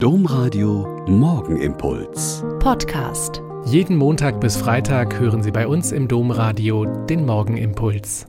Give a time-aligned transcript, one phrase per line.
[0.00, 2.44] Domradio Morgenimpuls.
[2.60, 3.42] Podcast.
[3.64, 8.28] Jeden Montag bis Freitag hören Sie bei uns im Domradio den Morgenimpuls.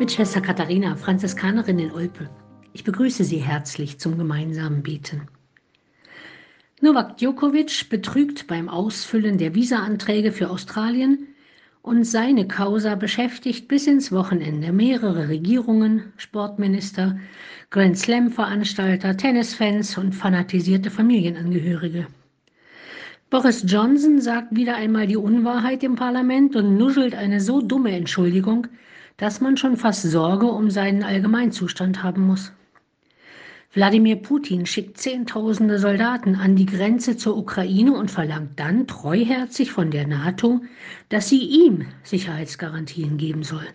[0.00, 2.28] Mit Schwester Katharina, Franziskanerin in Olpe.
[2.72, 5.28] Ich begrüße Sie herzlich zum gemeinsamen Beten.
[6.80, 11.28] Novak Djokovic betrügt beim Ausfüllen der Visaanträge für Australien
[11.82, 17.18] und seine Causa beschäftigt bis ins Wochenende mehrere Regierungen, Sportminister,
[17.70, 22.06] Grand Slam-Veranstalter, Tennisfans und fanatisierte Familienangehörige.
[23.30, 28.66] Boris Johnson sagt wieder einmal die Unwahrheit im Parlament und nuschelt eine so dumme Entschuldigung,
[29.16, 32.52] dass man schon fast Sorge um seinen Allgemeinzustand haben muss.
[33.72, 39.92] Wladimir Putin schickt Zehntausende Soldaten an die Grenze zur Ukraine und verlangt dann treuherzig von
[39.92, 40.60] der NATO,
[41.08, 43.66] dass sie ihm Sicherheitsgarantien geben soll.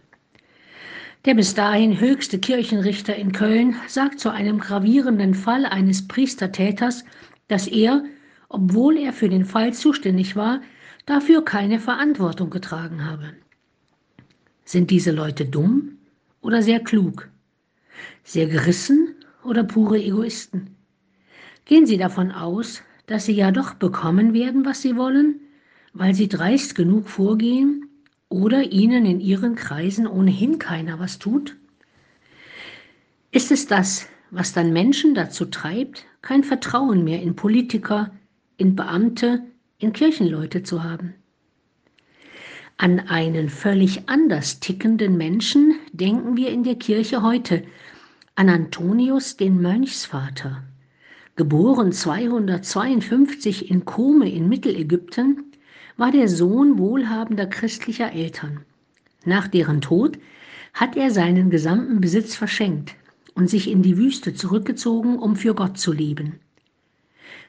[1.24, 7.06] Der bis dahin höchste Kirchenrichter in Köln sagt zu einem gravierenden Fall eines Priestertäters,
[7.48, 8.04] dass er,
[8.50, 10.60] obwohl er für den Fall zuständig war,
[11.06, 13.34] dafür keine Verantwortung getragen habe.
[14.66, 16.00] Sind diese Leute dumm
[16.42, 17.30] oder sehr klug?
[18.26, 19.15] Sehr gerissen
[19.46, 20.76] oder pure Egoisten?
[21.66, 25.40] Gehen Sie davon aus, dass Sie ja doch bekommen werden, was Sie wollen,
[25.94, 27.90] weil Sie dreist genug vorgehen
[28.30, 31.56] oder Ihnen in Ihren Kreisen ohnehin keiner was tut?
[33.32, 38.12] Ist es das, was dann Menschen dazu treibt, kein Vertrauen mehr in Politiker,
[38.58, 39.44] in Beamte,
[39.78, 41.14] in Kirchenleute zu haben?
[42.78, 47.64] An einen völlig anders tickenden Menschen denken wir in der Kirche heute,
[48.38, 50.62] an Antonius, den Mönchsvater.
[51.38, 55.54] Geboren 252 in Kome in Mittelägypten,
[55.96, 58.66] war der Sohn wohlhabender christlicher Eltern.
[59.24, 60.18] Nach deren Tod
[60.74, 62.96] hat er seinen gesamten Besitz verschenkt
[63.36, 66.40] und sich in die Wüste zurückgezogen, um für Gott zu leben.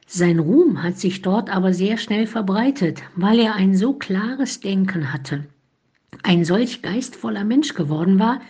[0.06, 5.12] Sein Ruhm hat sich dort aber sehr schnell verbreitet, weil er ein so klares Denken
[5.12, 5.46] hatte,
[6.22, 8.40] ein solch geistvoller Mensch geworden war,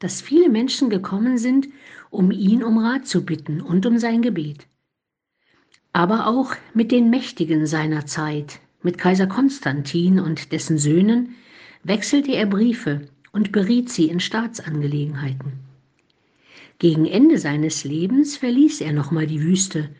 [0.00, 1.68] dass viele Menschen gekommen sind,
[2.10, 4.66] um ihn um Rat zu bitten und um sein Gebet.
[5.92, 11.36] Aber auch mit den Mächtigen seiner Zeit, mit Kaiser Konstantin und dessen Söhnen,
[11.84, 13.02] wechselte er Briefe
[13.32, 15.52] und beriet sie in Staatsangelegenheiten.
[16.78, 19.90] Gegen Ende seines Lebens verließ er nochmal die Wüste,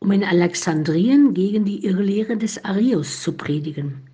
[0.00, 4.13] um in Alexandrien gegen die Irrlehre des Arius zu predigen.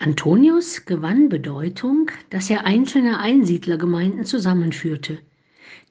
[0.00, 5.18] Antonius gewann Bedeutung, dass er einzelne Einsiedlergemeinden zusammenführte,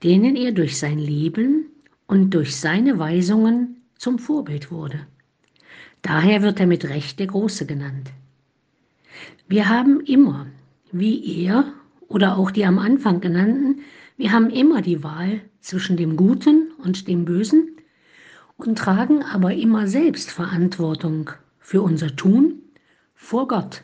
[0.01, 1.65] denen er durch sein Leben
[2.07, 5.05] und durch seine Weisungen zum Vorbild wurde.
[6.03, 8.11] Daher wird er mit Recht der Große genannt.
[9.49, 10.47] Wir haben immer,
[10.93, 11.73] wie er
[12.07, 13.81] oder auch die am Anfang genannten,
[14.15, 17.75] wir haben immer die Wahl zwischen dem Guten und dem Bösen
[18.55, 22.61] und tragen aber immer selbst Verantwortung für unser Tun
[23.13, 23.83] vor Gott